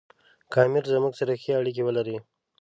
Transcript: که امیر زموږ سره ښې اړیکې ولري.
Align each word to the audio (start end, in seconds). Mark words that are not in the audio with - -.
که 0.51 0.57
امیر 0.65 0.85
زموږ 0.93 1.13
سره 1.19 1.33
ښې 1.41 1.51
اړیکې 1.59 1.83
ولري. 1.85 2.17